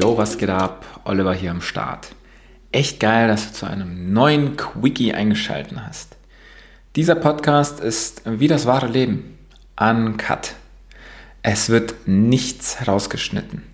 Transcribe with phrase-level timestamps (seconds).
[0.00, 0.86] Yo, was geht ab?
[1.02, 2.14] Oliver hier am Start.
[2.70, 6.14] Echt geil, dass du zu einem neuen Quickie eingeschaltet hast.
[6.94, 9.36] Dieser Podcast ist wie das wahre Leben.
[9.76, 10.54] Uncut.
[11.42, 13.64] Es wird nichts rausgeschnitten.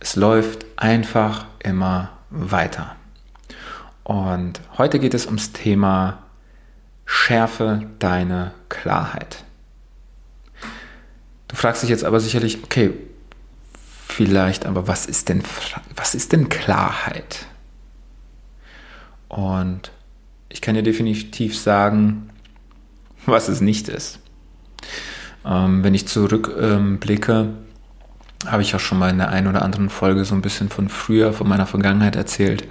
[0.00, 2.96] Es läuft einfach immer weiter.
[4.02, 6.24] Und heute geht es ums Thema
[7.06, 9.44] Schärfe deine Klarheit.
[11.46, 12.94] Du fragst dich jetzt aber sicherlich, okay,
[14.12, 15.42] vielleicht, aber was ist denn,
[15.96, 17.46] was ist denn Klarheit?
[19.28, 19.90] Und
[20.48, 22.30] ich kann dir definitiv sagen,
[23.26, 24.18] was es nicht ist.
[25.44, 27.56] Ähm, wenn ich zurückblicke, ähm,
[28.46, 30.88] habe ich auch schon mal in der einen oder anderen Folge so ein bisschen von
[30.88, 32.66] früher, von meiner Vergangenheit erzählt.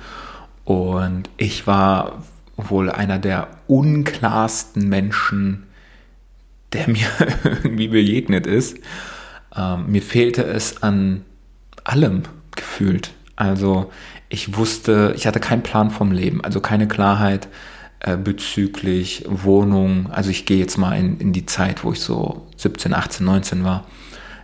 [0.66, 2.24] Und ich war
[2.58, 5.68] wohl einer der unklarsten Menschen,
[6.74, 7.08] der mir
[7.44, 8.78] irgendwie begegnet ist.
[9.56, 11.26] Ähm, mir fehlte es an
[11.84, 12.24] allem
[12.56, 13.12] gefühlt.
[13.36, 13.92] Also
[14.30, 17.48] ich wusste, ich hatte keinen Plan vom Leben, also keine Klarheit
[18.00, 20.10] äh, bezüglich Wohnung.
[20.12, 23.64] Also ich gehe jetzt mal in, in die Zeit, wo ich so 17, 18, 19
[23.64, 23.86] war.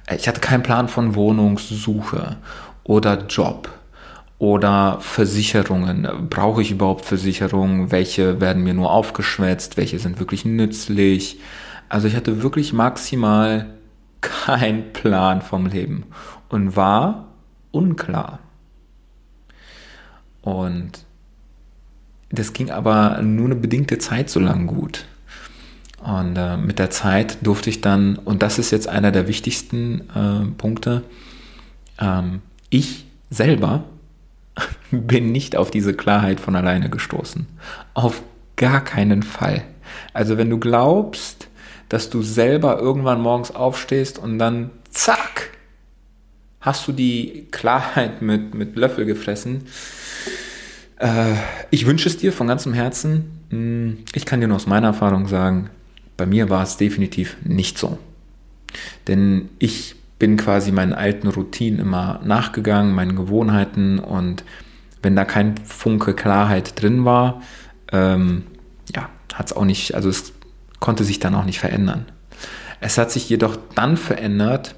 [0.06, 2.38] Äh, ich hatte keinen Plan von Wohnungssuche
[2.84, 3.70] oder Job
[4.40, 6.08] oder Versicherungen.
[6.30, 7.92] Brauche ich überhaupt Versicherungen?
[7.92, 9.78] Welche werden mir nur aufgeschwätzt?
[9.78, 11.40] Welche sind wirklich nützlich?
[11.90, 13.68] Also ich hatte wirklich maximal
[14.22, 16.06] keinen Plan vom Leben
[16.50, 17.27] und war
[17.78, 18.40] unklar.
[20.42, 21.06] Und
[22.30, 25.06] das ging aber nur eine bedingte Zeit so lang gut.
[26.02, 30.02] Und äh, mit der Zeit durfte ich dann, und das ist jetzt einer der wichtigsten
[30.16, 31.04] äh, Punkte,
[32.00, 33.84] ähm, ich selber
[34.92, 37.48] bin nicht auf diese Klarheit von alleine gestoßen.
[37.94, 38.22] Auf
[38.56, 39.64] gar keinen Fall.
[40.14, 41.48] Also wenn du glaubst,
[41.90, 45.57] dass du selber irgendwann morgens aufstehst und dann zack,
[46.68, 49.64] hast du die Klarheit mit, mit Löffel gefressen.
[51.00, 51.34] Äh,
[51.72, 53.42] ich wünsche es dir von ganzem Herzen.
[53.50, 55.70] Hm, ich kann dir nur aus meiner Erfahrung sagen,
[56.18, 57.98] bei mir war es definitiv nicht so.
[59.08, 64.44] Denn ich bin quasi meinen alten Routinen immer nachgegangen, meinen Gewohnheiten und
[65.02, 67.42] wenn da kein Funke Klarheit drin war,
[67.94, 68.44] ähm,
[68.94, 70.34] ja, hat es auch nicht, also es
[70.80, 72.06] konnte sich dann auch nicht verändern.
[72.82, 74.76] Es hat sich jedoch dann verändert,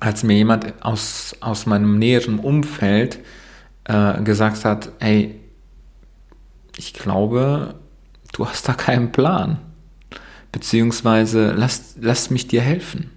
[0.00, 3.18] als mir jemand aus, aus meinem näheren Umfeld
[3.84, 5.34] äh, gesagt hat, hey,
[6.76, 7.74] ich glaube,
[8.32, 9.58] du hast da keinen Plan.
[10.52, 13.10] Beziehungsweise lass, lass mich dir helfen.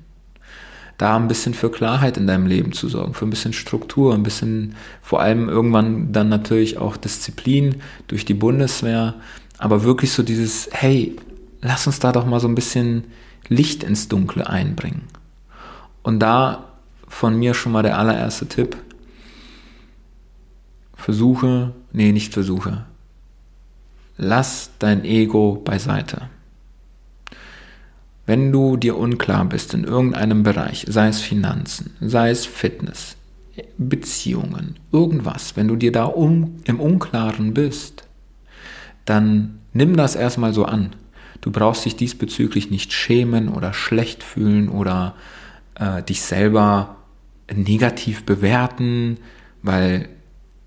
[0.97, 4.23] Da ein bisschen für Klarheit in deinem Leben zu sorgen, für ein bisschen Struktur, ein
[4.23, 9.15] bisschen vor allem irgendwann dann natürlich auch Disziplin durch die Bundeswehr,
[9.57, 11.15] aber wirklich so dieses, hey,
[11.61, 13.05] lass uns da doch mal so ein bisschen
[13.47, 15.03] Licht ins Dunkle einbringen.
[16.03, 16.70] Und da
[17.11, 18.77] von mir schon mal der allererste Tipp.
[20.95, 22.85] Versuche, nee, nicht versuche.
[24.17, 26.29] Lass dein Ego beiseite.
[28.25, 33.17] Wenn du dir unklar bist in irgendeinem Bereich, sei es Finanzen, sei es Fitness,
[33.77, 38.07] Beziehungen, irgendwas, wenn du dir da um, im Unklaren bist,
[39.05, 40.95] dann nimm das erstmal so an.
[41.41, 45.15] Du brauchst dich diesbezüglich nicht schämen oder schlecht fühlen oder
[45.75, 46.95] äh, dich selber
[47.53, 49.17] negativ bewerten,
[49.61, 50.09] weil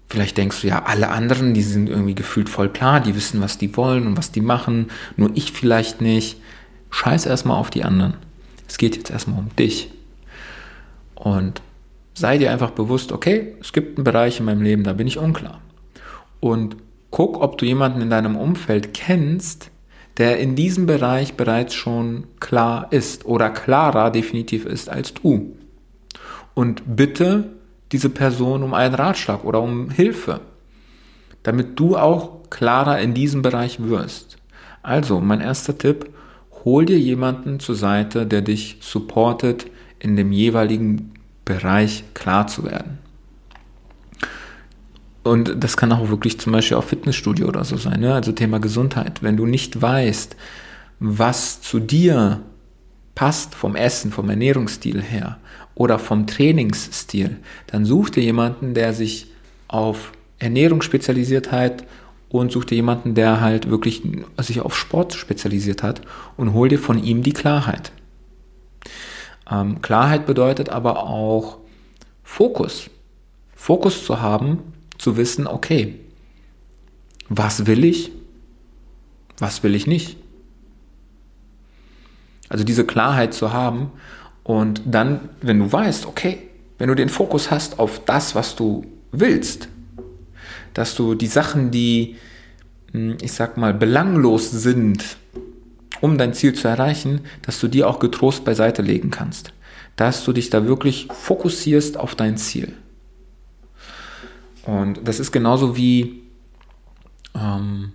[0.08, 3.58] vielleicht denkst du ja, alle anderen, die sind irgendwie gefühlt voll klar, die wissen, was
[3.58, 6.40] die wollen und was die machen, nur ich vielleicht nicht.
[6.90, 8.14] Scheiß erstmal auf die anderen.
[8.68, 9.90] Es geht jetzt erstmal um dich.
[11.14, 11.60] Und
[12.14, 15.18] sei dir einfach bewusst, okay, es gibt einen Bereich in meinem Leben, da bin ich
[15.18, 15.60] unklar.
[16.40, 16.76] Und
[17.10, 19.70] guck, ob du jemanden in deinem Umfeld kennst,
[20.16, 25.56] der in diesem Bereich bereits schon klar ist oder klarer definitiv ist als du.
[26.54, 27.50] Und bitte
[27.92, 30.40] diese Person um einen Ratschlag oder um Hilfe,
[31.42, 34.38] damit du auch klarer in diesem Bereich wirst.
[34.82, 36.10] Also, mein erster Tipp,
[36.64, 39.66] hol dir jemanden zur Seite, der dich supportet,
[39.98, 41.12] in dem jeweiligen
[41.44, 42.98] Bereich klar zu werden.
[45.22, 48.14] Und das kann auch wirklich zum Beispiel auch Fitnessstudio oder so sein, ne?
[48.14, 49.22] also Thema Gesundheit.
[49.22, 50.36] Wenn du nicht weißt,
[51.00, 52.42] was zu dir
[53.14, 55.38] passt vom Essen, vom Ernährungsstil her
[55.74, 57.36] oder vom Trainingsstil,
[57.66, 59.26] dann such dir jemanden, der sich
[59.68, 61.84] auf Ernährung spezialisiert hat
[62.28, 64.02] und such dir jemanden, der halt wirklich
[64.38, 66.02] sich auf Sport spezialisiert hat
[66.36, 67.92] und hol dir von ihm die Klarheit.
[69.50, 71.58] Ähm, Klarheit bedeutet aber auch
[72.22, 72.90] Fokus.
[73.54, 74.58] Fokus zu haben,
[74.98, 76.00] zu wissen, okay,
[77.28, 78.12] was will ich,
[79.38, 80.16] was will ich nicht.
[82.48, 83.90] Also diese Klarheit zu haben
[84.44, 86.38] und dann, wenn du weißt, okay,
[86.78, 89.68] wenn du den Fokus hast auf das, was du willst.
[90.74, 92.16] Dass du die Sachen, die,
[92.92, 95.16] hm, ich sag mal, belanglos sind,
[96.00, 99.52] um dein Ziel zu erreichen, dass du die auch getrost beiseite legen kannst.
[99.96, 102.74] Dass du dich da wirklich fokussierst auf dein Ziel.
[104.64, 106.22] Und das ist genauso wie
[107.34, 107.92] ähm,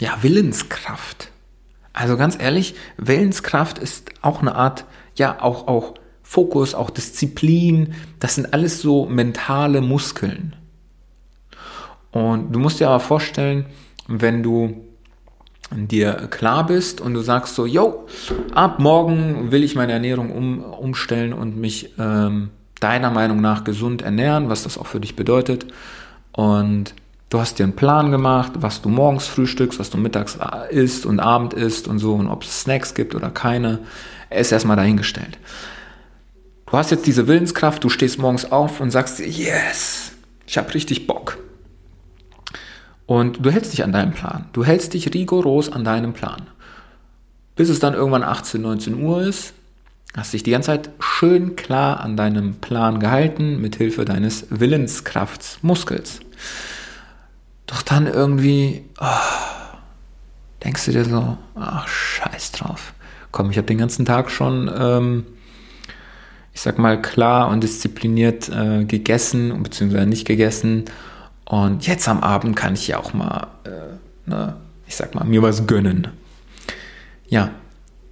[0.00, 1.30] ja, Willenskraft.
[1.96, 4.84] Also ganz ehrlich, Willenskraft ist auch eine Art,
[5.16, 7.94] ja, auch, auch Fokus, auch Disziplin.
[8.20, 10.54] Das sind alles so mentale Muskeln.
[12.10, 13.64] Und du musst dir aber vorstellen,
[14.08, 14.84] wenn du
[15.70, 18.06] dir klar bist und du sagst so, yo,
[18.54, 24.02] ab morgen will ich meine Ernährung um, umstellen und mich ähm, deiner Meinung nach gesund
[24.02, 25.66] ernähren, was das auch für dich bedeutet.
[26.32, 26.94] Und
[27.28, 30.38] du hast dir einen Plan gemacht, was du morgens frühstückst, was du mittags
[30.70, 33.80] isst und Abend isst und so und ob es Snacks gibt oder keine,
[34.30, 35.38] ist erstmal dahingestellt.
[36.66, 40.12] Du hast jetzt diese Willenskraft, du stehst morgens auf und sagst dir, yes,
[40.46, 41.38] ich habe richtig Bock.
[43.06, 44.46] Und du hältst dich an deinem Plan.
[44.52, 46.42] Du hältst dich rigoros an deinem Plan.
[47.54, 49.54] Bis es dann irgendwann 18, 19 Uhr ist,
[50.16, 56.20] hast dich die ganze Zeit schön klar an deinem Plan gehalten, mit Hilfe deines Willenskraftsmuskels.
[57.66, 59.04] Doch dann irgendwie oh,
[60.64, 62.92] denkst du dir so, ach scheiß drauf.
[63.32, 65.26] Komm, ich habe den ganzen Tag schon, ähm,
[66.54, 70.84] ich sag mal, klar und diszipliniert äh, gegessen, beziehungsweise nicht gegessen.
[71.44, 75.42] Und jetzt am Abend kann ich ja auch mal, äh, ne, ich sag mal, mir
[75.42, 76.08] was gönnen.
[77.28, 77.50] Ja,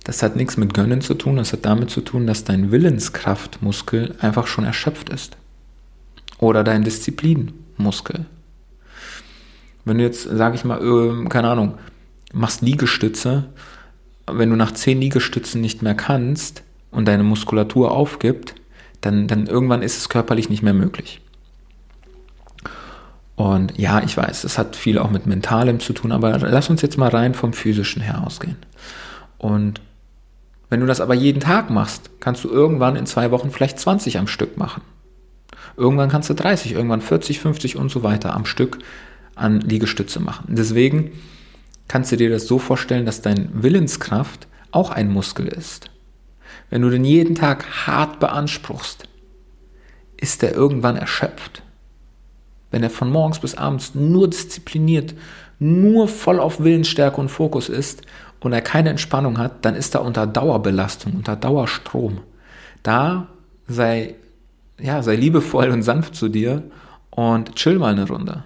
[0.05, 4.15] das hat nichts mit Gönnen zu tun, das hat damit zu tun, dass dein Willenskraftmuskel
[4.21, 5.37] einfach schon erschöpft ist.
[6.39, 8.27] Oder dein Disziplinmuskel.
[9.85, 11.79] Wenn du jetzt, sage ich mal, äh, keine Ahnung,
[12.33, 13.45] machst Liegestütze,
[14.27, 18.55] wenn du nach zehn Liegestützen nicht mehr kannst und deine Muskulatur aufgibt,
[19.01, 21.21] dann, dann irgendwann ist es körperlich nicht mehr möglich.
[23.37, 26.83] Und ja, ich weiß, es hat viel auch mit Mentalem zu tun, aber lass uns
[26.83, 28.57] jetzt mal rein vom Physischen her ausgehen.
[29.39, 29.81] Und
[30.71, 34.19] wenn du das aber jeden Tag machst, kannst du irgendwann in zwei Wochen vielleicht 20
[34.19, 34.83] am Stück machen.
[35.77, 38.79] Irgendwann kannst du 30, irgendwann 40, 50 und so weiter am Stück
[39.35, 40.47] an Liegestütze machen.
[40.49, 41.13] Deswegen
[41.89, 45.91] kannst du dir das so vorstellen, dass dein Willenskraft auch ein Muskel ist.
[46.71, 49.09] Wenn du den jeden Tag hart beanspruchst,
[50.17, 51.63] ist er irgendwann erschöpft.
[52.71, 55.15] Wenn er von morgens bis abends nur diszipliniert,
[55.59, 58.03] nur voll auf Willensstärke und Fokus ist
[58.41, 62.21] und er keine Entspannung hat, dann ist er unter Dauerbelastung, unter Dauerstrom.
[62.83, 63.29] Da
[63.69, 64.17] sei,
[64.81, 66.65] ja, sei liebevoll und sanft zu dir
[67.11, 68.43] und chill mal eine Runde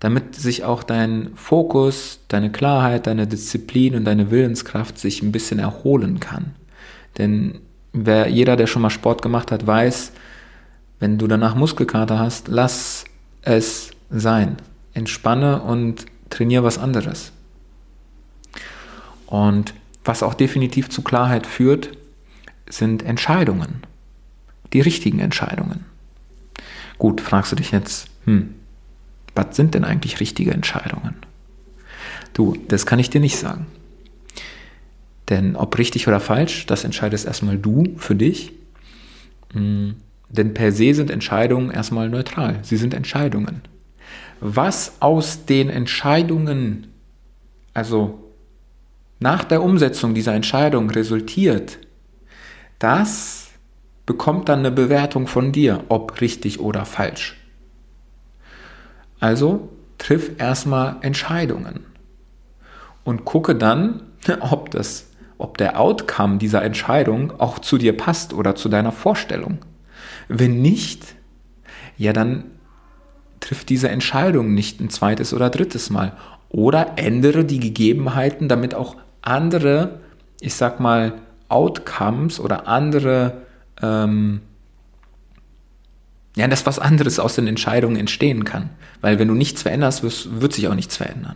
[0.00, 5.58] damit sich auch dein Fokus, deine Klarheit, deine Disziplin und deine Willenskraft sich ein bisschen
[5.58, 6.54] erholen kann.
[7.18, 7.58] Denn
[7.92, 10.12] wer, jeder, der schon mal Sport gemacht hat, weiß,
[11.00, 13.04] wenn du danach Muskelkater hast, lass
[13.42, 14.56] es sein.
[14.94, 17.32] Entspanne und trainiere was anderes.
[19.26, 19.74] Und
[20.04, 21.90] was auch definitiv zu Klarheit führt,
[22.68, 23.82] sind Entscheidungen.
[24.72, 25.84] Die richtigen Entscheidungen.
[26.98, 28.54] Gut, fragst du dich jetzt, hm,
[29.38, 31.14] was sind denn eigentlich richtige Entscheidungen?
[32.34, 33.66] Du, das kann ich dir nicht sagen.
[35.28, 38.52] Denn ob richtig oder falsch, das entscheidest erstmal du für dich.
[39.52, 39.94] Hm,
[40.28, 42.58] denn per se sind Entscheidungen erstmal neutral.
[42.62, 43.62] Sie sind Entscheidungen.
[44.40, 46.88] Was aus den Entscheidungen,
[47.74, 48.18] also
[49.20, 51.78] nach der Umsetzung dieser Entscheidung resultiert,
[52.78, 53.50] das
[54.04, 57.36] bekommt dann eine Bewertung von dir, ob richtig oder falsch.
[59.20, 61.86] Also triff erstmal Entscheidungen
[63.04, 64.02] und gucke dann,
[64.40, 65.06] ob das,
[65.38, 69.58] ob der Outcome dieser Entscheidung auch zu dir passt oder zu deiner Vorstellung.
[70.28, 71.14] Wenn nicht,
[71.96, 72.44] ja, dann
[73.40, 76.12] triff diese Entscheidung nicht ein zweites oder drittes Mal
[76.48, 80.00] oder ändere die Gegebenheiten, damit auch andere,
[80.40, 81.14] ich sag mal,
[81.48, 83.42] Outcomes oder andere
[83.82, 84.42] ähm,
[86.38, 88.70] ja, dass was anderes aus den Entscheidungen entstehen kann.
[89.00, 91.34] Weil wenn du nichts veränderst, wird, wird sich auch nichts verändern.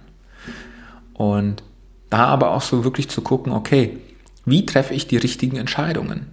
[1.13, 1.65] Und
[2.09, 3.99] da aber auch so wirklich zu gucken, okay,
[4.45, 6.27] wie treffe ich die richtigen Entscheidungen?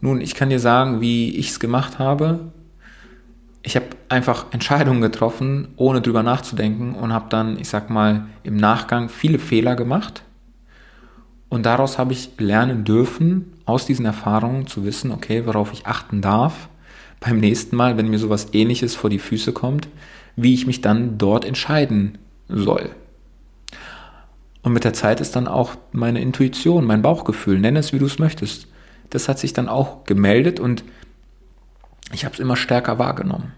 [0.00, 2.50] Nun, ich kann dir sagen, wie ich es gemacht habe.
[3.62, 8.56] Ich habe einfach Entscheidungen getroffen, ohne drüber nachzudenken und habe dann, ich sag mal, im
[8.56, 10.22] Nachgang viele Fehler gemacht.
[11.50, 16.22] Und daraus habe ich lernen dürfen, aus diesen Erfahrungen zu wissen, okay, worauf ich achten
[16.22, 16.68] darf
[17.24, 19.88] beim nächsten Mal, wenn mir sowas ähnliches vor die Füße kommt,
[20.36, 22.90] wie ich mich dann dort entscheiden soll.
[24.62, 28.06] Und mit der Zeit ist dann auch meine Intuition, mein Bauchgefühl, nenn es wie du
[28.06, 28.68] es möchtest.
[29.10, 30.84] Das hat sich dann auch gemeldet und
[32.12, 33.52] ich habe es immer stärker wahrgenommen.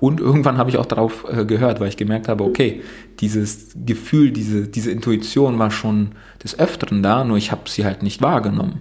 [0.00, 2.82] Und irgendwann habe ich auch darauf äh, gehört, weil ich gemerkt habe, okay,
[3.20, 8.02] dieses Gefühl, diese, diese Intuition war schon des Öfteren da, nur ich habe sie halt
[8.02, 8.80] nicht wahrgenommen.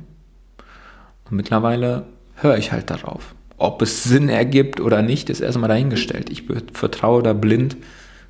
[1.29, 3.35] Und mittlerweile höre ich halt darauf.
[3.61, 6.31] Ob es Sinn ergibt oder nicht, ist erstmal dahingestellt.
[6.31, 7.77] Ich vertraue da blind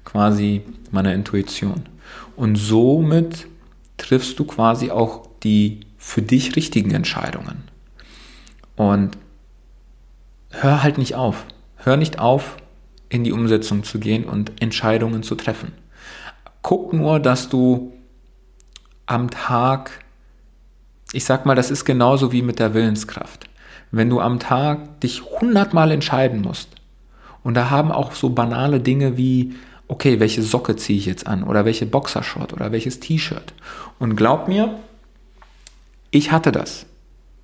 [0.04, 0.62] quasi
[0.92, 1.84] meiner Intuition.
[2.36, 3.48] Und somit
[3.96, 7.64] triffst du quasi auch die für dich richtigen Entscheidungen.
[8.76, 9.18] Und
[10.50, 11.46] hör halt nicht auf.
[11.78, 12.58] Hör nicht auf,
[13.08, 15.72] in die Umsetzung zu gehen und Entscheidungen zu treffen.
[16.62, 17.94] Guck nur, dass du
[19.06, 20.04] am Tag,
[21.14, 23.48] ich sag mal, das ist genauso wie mit der Willenskraft.
[23.92, 26.70] Wenn du am Tag dich hundertmal entscheiden musst,
[27.44, 29.54] und da haben auch so banale Dinge wie,
[29.88, 33.54] okay, welche Socke ziehe ich jetzt an oder welche Boxershort oder welches T-Shirt.
[34.00, 34.80] Und glaub mir,
[36.12, 36.86] ich hatte das.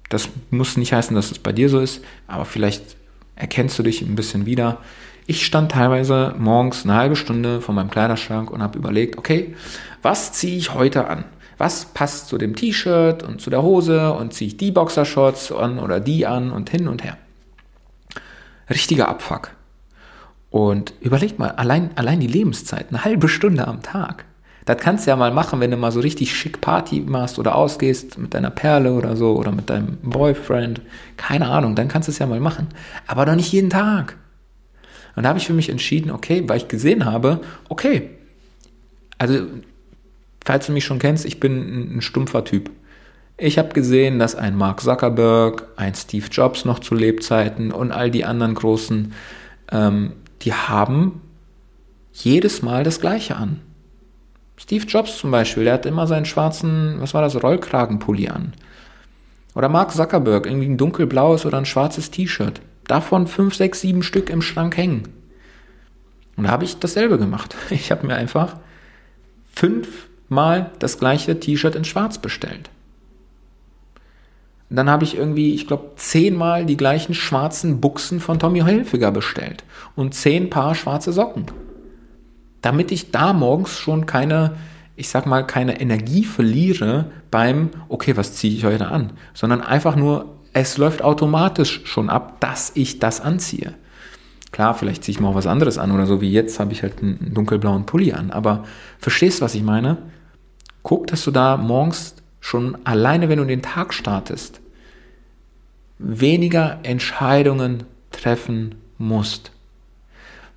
[0.10, 2.96] Das muss nicht heißen, dass es bei dir so ist, aber vielleicht
[3.36, 4.78] erkennst du dich ein bisschen wieder.
[5.26, 9.56] Ich stand teilweise morgens eine halbe Stunde vor meinem Kleiderschrank und habe überlegt, okay,
[10.02, 11.26] was ziehe ich heute an?
[11.58, 15.80] Was passt zu dem T-Shirt und zu der Hose und ziehe ich die Boxershorts an
[15.80, 17.18] oder die an und hin und her.
[18.70, 19.52] Richtiger Abfuck.
[20.50, 24.26] Und überleg mal, allein, allein die Lebenszeit, eine halbe Stunde am Tag.
[24.66, 27.56] Das kannst du ja mal machen, wenn du mal so richtig schick Party machst oder
[27.56, 30.82] ausgehst mit deiner Perle oder so oder mit deinem Boyfriend.
[31.16, 32.68] Keine Ahnung, dann kannst du es ja mal machen.
[33.08, 34.18] Aber doch nicht jeden Tag.
[35.16, 38.10] Und da habe ich für mich entschieden, okay, weil ich gesehen habe, okay,
[39.18, 39.48] also,
[40.48, 42.72] falls du mich schon kennst, ich bin ein, stumpfer Typ.
[43.38, 48.10] Ich habe gesehen, dass ein Mark Zuckerberg, ein Steve Jobs noch zu Lebzeiten und all
[48.10, 49.14] die anderen großen,
[49.74, 50.14] ähm,
[50.44, 51.22] die haben
[52.14, 53.60] jedes Mal das Gleiche an.
[54.56, 58.54] Steve Jobs zum Beispiel, der hat immer seinen schwarzen, was war das, Rollkragenpulli an.
[59.54, 62.62] Oder Mark Zuckerberg, irgendwie ein dunkelblaues oder ein schwarzes T-Shirt.
[62.86, 65.10] Davon fünf, sechs, sieben Stück im Schrank hängen.
[66.38, 67.58] Und da habe ich dasselbe gemacht.
[67.70, 68.56] Ich habe mir einfach
[70.28, 72.70] fünfmal das gleiche T-Shirt in schwarz bestellt.
[74.70, 79.64] Dann habe ich irgendwie, ich glaube, zehnmal die gleichen schwarzen Buchsen von Tommy Hilfiger bestellt.
[79.96, 81.46] Und zehn Paar schwarze Socken
[82.62, 84.58] damit ich da morgens schon keine,
[84.96, 89.96] ich sag mal, keine Energie verliere beim, okay, was ziehe ich heute an, sondern einfach
[89.96, 93.74] nur, es läuft automatisch schon ab, dass ich das anziehe.
[94.52, 96.82] Klar, vielleicht ziehe ich mal auch was anderes an oder so wie jetzt habe ich
[96.82, 98.64] halt einen dunkelblauen Pulli an, aber
[98.98, 99.98] verstehst, was ich meine?
[100.88, 104.62] Guck, dass du da morgens schon alleine, wenn du den Tag startest,
[106.00, 109.52] weniger Entscheidungen treffen musst,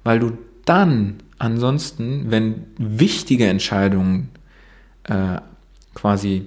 [0.05, 4.29] weil du dann ansonsten, wenn wichtige Entscheidungen
[5.03, 5.39] äh,
[5.95, 6.47] quasi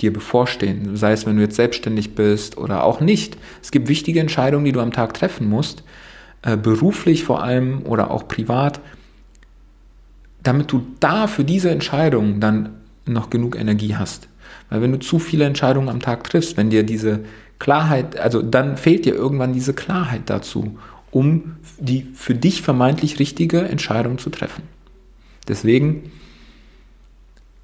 [0.00, 4.20] dir bevorstehen, sei es wenn du jetzt selbstständig bist oder auch nicht, es gibt wichtige
[4.20, 5.84] Entscheidungen, die du am Tag treffen musst,
[6.40, 8.80] äh, beruflich vor allem oder auch privat,
[10.42, 14.28] damit du da für diese Entscheidungen dann noch genug Energie hast.
[14.70, 17.20] Weil wenn du zu viele Entscheidungen am Tag triffst, wenn dir diese
[17.58, 20.76] Klarheit, also dann fehlt dir irgendwann diese Klarheit dazu
[21.14, 24.64] um die für dich vermeintlich richtige Entscheidung zu treffen.
[25.46, 26.10] Deswegen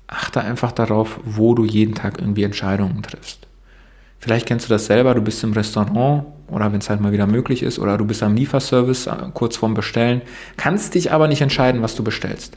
[0.07, 3.49] achte einfach darauf, wo du jeden Tag irgendwie Entscheidungen triffst.
[4.21, 7.27] Vielleicht kennst du das selber, du bist im Restaurant oder wenn es halt mal wieder
[7.27, 10.23] möglich ist oder du bist am Lieferservice äh, kurz vorm Bestellen,
[10.57, 12.57] kannst dich aber nicht entscheiden, was du bestellst.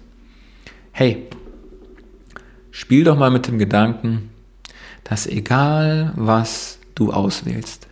[0.91, 1.25] Hey,
[2.73, 4.31] spiel doch mal mit dem Gedanken,
[5.05, 7.87] dass egal was du auswählst,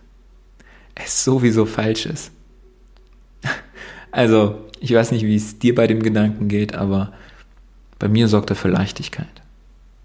[0.94, 2.30] es sowieso falsch ist.
[4.14, 7.14] Also, ich weiß nicht, wie es dir bei dem Gedanken geht, aber
[7.98, 9.40] bei mir sorgt er für Leichtigkeit.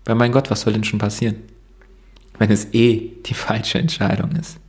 [0.06, 1.36] Weil mein Gott, was soll denn schon passieren?
[2.38, 4.60] Wenn es eh die falsche Entscheidung ist.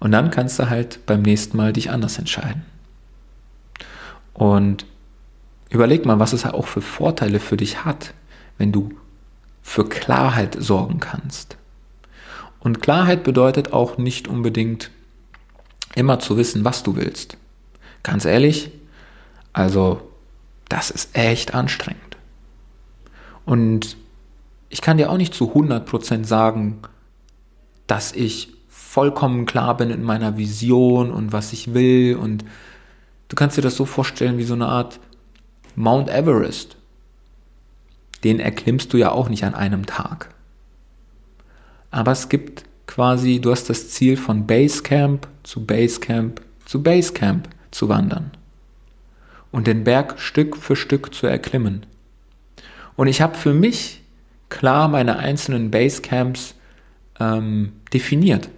[0.00, 2.62] Und dann kannst du halt beim nächsten Mal dich anders entscheiden.
[4.34, 4.84] Und
[5.70, 8.12] überleg mal, was es auch für Vorteile für dich hat,
[8.60, 8.90] wenn du
[9.62, 11.56] für Klarheit sorgen kannst.
[12.60, 14.90] Und Klarheit bedeutet auch nicht unbedingt
[15.94, 17.38] immer zu wissen, was du willst.
[18.02, 18.70] Ganz ehrlich,
[19.54, 20.02] also
[20.68, 22.18] das ist echt anstrengend.
[23.46, 23.96] Und
[24.68, 26.80] ich kann dir auch nicht zu 100% sagen,
[27.86, 32.16] dass ich vollkommen klar bin in meiner Vision und was ich will.
[32.16, 32.44] Und
[33.28, 35.00] du kannst dir das so vorstellen wie so eine Art
[35.76, 36.76] Mount Everest.
[38.24, 40.34] Den erklimmst du ja auch nicht an einem Tag.
[41.90, 47.88] Aber es gibt quasi, du hast das Ziel von Basecamp zu Basecamp zu Basecamp zu
[47.88, 48.30] wandern
[49.50, 51.86] und den Berg Stück für Stück zu erklimmen.
[52.96, 54.02] Und ich habe für mich
[54.48, 56.54] klar meine einzelnen Basecamps
[57.18, 58.50] ähm, definiert.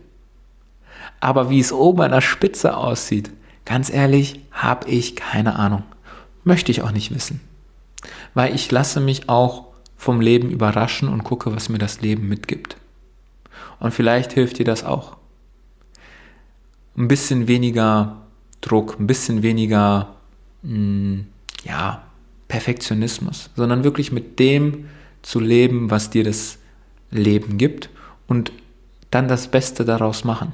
[1.20, 3.30] Aber wie es oben an der Spitze aussieht,
[3.64, 5.84] Ganz ehrlich, habe ich keine Ahnung.
[6.44, 7.40] Möchte ich auch nicht wissen.
[8.34, 9.66] Weil ich lasse mich auch
[9.96, 12.76] vom Leben überraschen und gucke, was mir das Leben mitgibt.
[13.78, 15.16] Und vielleicht hilft dir das auch.
[16.96, 18.22] Ein bisschen weniger
[18.60, 20.14] Druck, ein bisschen weniger,
[20.62, 21.26] mh, hm,
[21.64, 22.02] ja,
[22.48, 24.88] Perfektionismus, sondern wirklich mit dem
[25.22, 26.58] zu leben, was dir das
[27.10, 27.88] Leben gibt
[28.26, 28.52] und
[29.10, 30.52] dann das Beste daraus machen.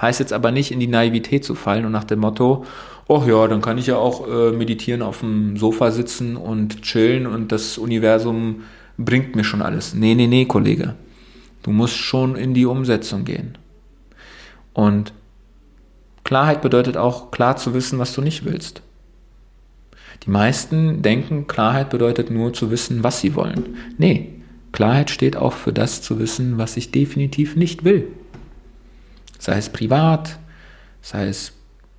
[0.00, 2.64] Heißt jetzt aber nicht in die Naivität zu fallen und nach dem Motto,
[3.08, 7.26] oh ja, dann kann ich ja auch äh, meditieren auf dem Sofa sitzen und chillen
[7.26, 8.62] und das Universum
[8.96, 9.94] bringt mir schon alles.
[9.94, 10.94] Nee, nee, nee, Kollege.
[11.62, 13.56] Du musst schon in die Umsetzung gehen.
[14.72, 15.12] Und
[16.24, 18.82] Klarheit bedeutet auch klar zu wissen, was du nicht willst.
[20.24, 23.76] Die meisten denken, Klarheit bedeutet nur zu wissen, was sie wollen.
[23.98, 24.30] Nee,
[24.72, 28.08] Klarheit steht auch für das zu wissen, was ich definitiv nicht will.
[29.38, 30.38] Sei es privat,
[31.02, 31.53] sei es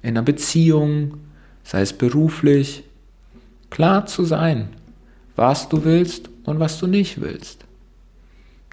[0.06, 1.18] in einer Beziehung,
[1.64, 2.84] sei es beruflich.
[3.72, 4.70] Klar zu sein,
[5.36, 7.66] was du willst und was du nicht willst.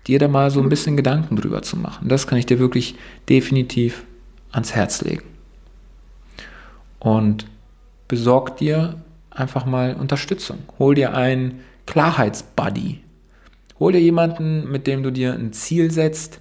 [0.06, 2.08] Dir da mal so ein bisschen Gedanken drüber zu machen.
[2.08, 2.96] Das kann ich dir wirklich
[3.30, 4.04] definitiv
[4.50, 5.24] ans Herz legen.
[6.98, 7.46] Und
[8.08, 10.58] besorg dir einfach mal Unterstützung.
[10.78, 13.00] Hol dir einen Klarheitsbuddy.
[13.78, 16.40] Hol dir jemanden, mit dem du dir ein Ziel setzt.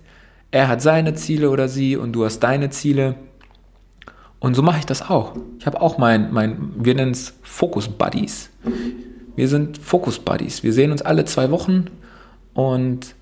[0.52, 3.16] Er hat seine Ziele oder sie und du hast deine Ziele.
[4.42, 5.36] Und so mache ich das auch.
[5.60, 8.50] Ich habe auch mein, mein wir nennen es Focus Buddies.
[9.36, 10.64] Wir sind Focus Buddies.
[10.64, 11.86] Wir sehen uns alle zwei Wochen
[12.56, 13.14] und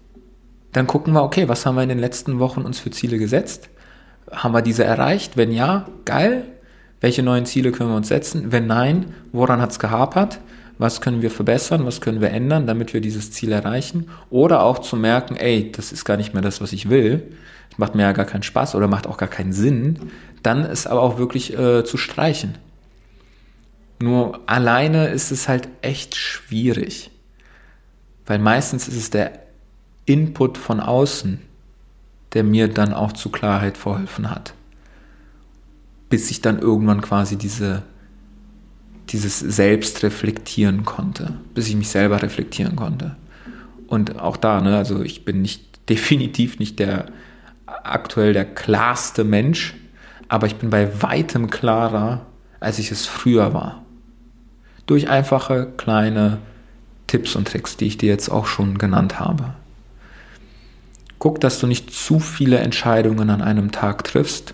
[0.72, 3.70] dann gucken wir, okay, was haben wir in den letzten Wochen uns für Ziele gesetzt?
[4.32, 5.36] Haben wir diese erreicht?
[5.36, 6.46] Wenn ja, geil.
[7.02, 8.54] Welche neuen Ziele können wir uns setzen?
[8.54, 10.40] Wenn nein, woran hat es gehapert?
[10.78, 11.86] Was können wir verbessern?
[11.86, 14.08] Was können wir ändern, damit wir dieses Ziel erreichen?
[14.30, 17.34] Oder auch zu merken, ey, das ist gar nicht mehr das, was ich will.
[17.80, 20.12] Macht mir ja gar keinen Spaß oder macht auch gar keinen Sinn.
[20.44, 22.58] Dann ist aber auch wirklich äh, zu streichen.
[24.02, 27.12] Nur alleine ist es halt echt schwierig.
[28.26, 29.40] Weil meistens ist es der
[30.06, 31.40] Input von außen,
[32.34, 34.54] der mir dann auch zu Klarheit verholfen hat
[36.10, 37.84] bis ich dann irgendwann quasi diese,
[39.10, 43.16] dieses Selbst reflektieren konnte, bis ich mich selber reflektieren konnte.
[43.88, 47.08] Und auch da, ne, also ich bin nicht definitiv nicht der
[47.84, 49.76] aktuell der klarste Mensch,
[50.28, 52.26] aber ich bin bei weitem klarer,
[52.60, 53.84] als ich es früher war.
[54.86, 56.40] Durch einfache kleine
[57.08, 59.54] Tipps und Tricks, die ich dir jetzt auch schon genannt habe.
[61.18, 64.54] Guck, dass du nicht zu viele Entscheidungen an einem Tag triffst,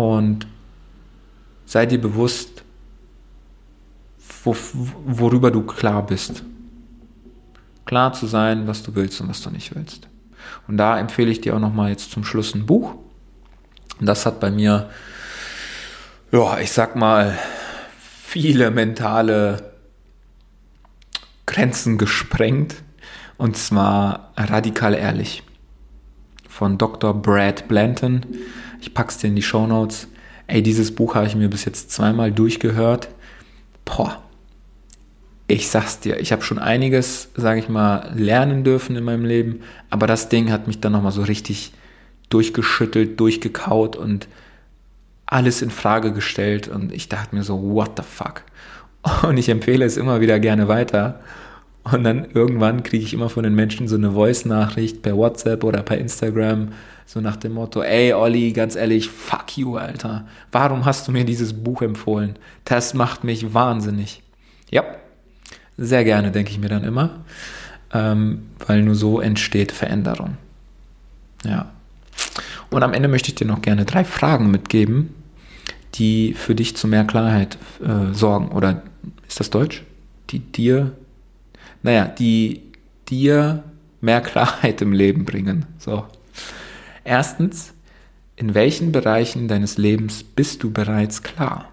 [0.00, 0.46] und
[1.66, 2.62] sei dir bewusst,
[4.44, 4.56] wo,
[5.04, 6.42] worüber du klar bist.
[7.84, 10.08] Klar zu sein, was du willst und was du nicht willst.
[10.68, 12.94] Und da empfehle ich dir auch nochmal jetzt zum Schluss ein Buch.
[13.98, 14.90] Und das hat bei mir,
[16.32, 17.38] ja, ich sag mal,
[17.98, 19.72] viele mentale
[21.46, 22.76] Grenzen gesprengt.
[23.36, 25.42] Und zwar radikal ehrlich.
[26.48, 27.14] Von Dr.
[27.14, 28.26] Brad Blanton.
[28.80, 30.08] Ich pack's dir in die Show Notes.
[30.46, 33.08] Ey, dieses Buch habe ich mir bis jetzt zweimal durchgehört.
[33.84, 34.22] Boah,
[35.50, 39.60] ich sag's dir, ich habe schon einiges, sage ich mal, lernen dürfen in meinem Leben,
[39.90, 41.72] aber das Ding hat mich dann nochmal so richtig
[42.28, 44.28] durchgeschüttelt, durchgekaut und
[45.26, 48.42] alles in Frage gestellt und ich dachte mir so, what the fuck?
[49.22, 51.20] Und ich empfehle es immer wieder gerne weiter.
[51.84, 55.82] Und dann irgendwann kriege ich immer von den Menschen so eine Voice-Nachricht per WhatsApp oder
[55.82, 56.68] per Instagram,
[57.06, 60.26] so nach dem Motto, ey Olli, ganz ehrlich, fuck you, Alter.
[60.52, 62.36] Warum hast du mir dieses Buch empfohlen?
[62.64, 64.22] Das macht mich wahnsinnig.
[64.70, 64.84] Ja,
[65.80, 67.10] sehr gerne, denke ich mir dann immer,
[67.92, 70.36] ähm, weil nur so entsteht Veränderung.
[71.44, 71.70] Ja.
[72.70, 75.14] Und am Ende möchte ich dir noch gerne drei Fragen mitgeben,
[75.94, 78.50] die für dich zu mehr Klarheit äh, sorgen.
[78.50, 78.82] Oder
[79.26, 79.82] ist das Deutsch?
[80.30, 80.92] Die dir,
[81.82, 82.62] naja, die
[83.08, 83.64] dir
[84.00, 85.66] mehr Klarheit im Leben bringen.
[85.78, 86.04] So,
[87.04, 87.72] Erstens,
[88.36, 91.69] in welchen Bereichen deines Lebens bist du bereits klar?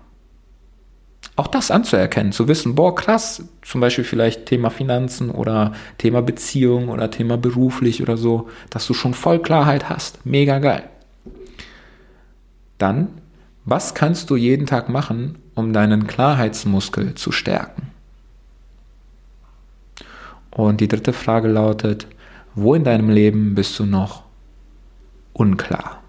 [1.37, 6.89] Auch das anzuerkennen, zu wissen, boah, krass, zum Beispiel vielleicht Thema Finanzen oder Thema Beziehung
[6.89, 10.25] oder Thema beruflich oder so, dass du schon voll Klarheit hast.
[10.25, 10.89] Mega geil.
[12.79, 13.09] Dann,
[13.65, 17.91] was kannst du jeden Tag machen, um deinen Klarheitsmuskel zu stärken?
[20.49, 22.07] Und die dritte Frage lautet,
[22.55, 24.23] wo in deinem Leben bist du noch
[25.33, 26.01] unklar.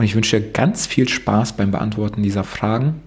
[0.00, 3.02] Und ich wünsche dir ganz viel Spaß beim Beantworten dieser Fragen.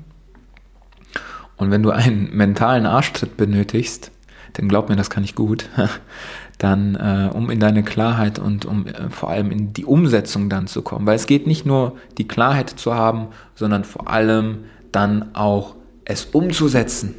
[1.57, 4.11] Und wenn du einen mentalen Arschtritt benötigst,
[4.53, 5.69] dann glaub mir, das kann ich gut,
[6.59, 10.67] dann äh, um in deine Klarheit und um äh, vor allem in die Umsetzung dann
[10.67, 11.07] zu kommen.
[11.07, 15.73] Weil es geht nicht nur die Klarheit zu haben, sondern vor allem dann auch
[16.05, 17.15] es umzusetzen.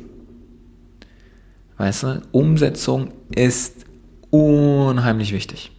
[1.79, 3.87] Weißt du, Umsetzung ist
[4.31, 5.73] unheimlich wichtig.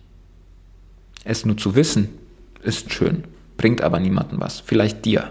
[1.23, 2.09] Es nur zu wissen,
[2.61, 3.23] ist schön,
[3.57, 4.59] bringt aber niemandem was.
[4.59, 5.29] Vielleicht dir.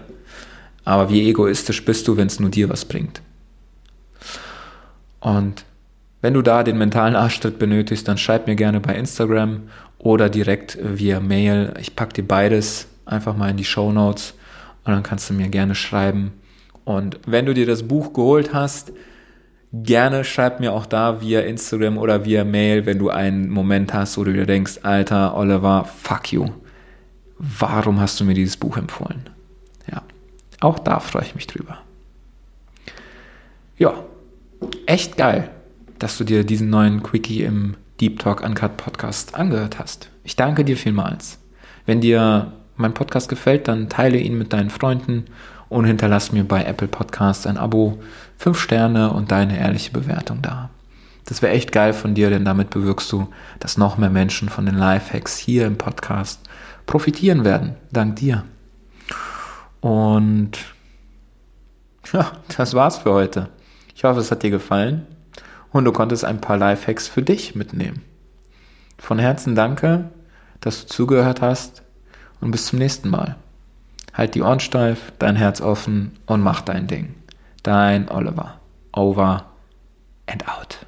[0.83, 3.21] Aber wie egoistisch bist du, wenn es nur dir was bringt?
[5.19, 5.65] Und
[6.21, 9.63] wenn du da den mentalen Arschtritt benötigst, dann schreib mir gerne bei Instagram
[9.97, 11.73] oder direkt via Mail.
[11.79, 14.33] Ich packe dir beides einfach mal in die Show Notes
[14.83, 16.33] und dann kannst du mir gerne schreiben.
[16.83, 18.91] Und wenn du dir das Buch geholt hast,
[19.73, 24.17] gerne schreib mir auch da via Instagram oder via Mail, wenn du einen Moment hast,
[24.17, 26.49] wo du dir denkst, Alter, Oliver, fuck you.
[27.37, 29.29] Warum hast du mir dieses Buch empfohlen?
[29.91, 30.03] Ja,
[30.61, 31.79] auch da freue ich mich drüber.
[33.77, 33.93] Ja,
[34.85, 35.49] echt geil,
[35.99, 40.09] dass du dir diesen neuen Quickie im Deep Talk Uncut Podcast angehört hast.
[40.23, 41.39] Ich danke dir vielmals.
[41.85, 45.25] Wenn dir mein Podcast gefällt, dann teile ihn mit deinen Freunden
[45.69, 47.99] und hinterlass mir bei Apple Podcasts ein Abo,
[48.37, 50.69] fünf Sterne und deine ehrliche Bewertung da.
[51.25, 53.27] Das wäre echt geil von dir, denn damit bewirkst du,
[53.59, 56.41] dass noch mehr Menschen von den Lifehacks hier im Podcast
[56.85, 57.75] profitieren werden.
[57.91, 58.43] Dank dir.
[59.81, 60.51] Und
[62.11, 63.49] ja, das war's für heute.
[63.95, 65.05] Ich hoffe, es hat dir gefallen
[65.71, 68.01] und du konntest ein paar Lifehacks für dich mitnehmen.
[68.97, 70.09] Von Herzen danke,
[70.61, 71.83] dass du zugehört hast
[72.41, 73.35] und bis zum nächsten Mal.
[74.13, 77.15] Halt die Ohren steif, dein Herz offen und mach dein Ding.
[77.63, 78.59] Dein Oliver.
[78.93, 79.45] Over
[80.27, 80.79] and out.